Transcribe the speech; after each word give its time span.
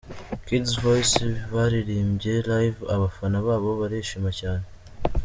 Kidz 0.45 0.71
Voice 0.83 1.21
baririmbye 1.53 2.33
live 2.49 2.79
abafana 2.95 3.37
babo 3.47 3.69
barishima 3.79 4.29
cyane. 4.39 4.65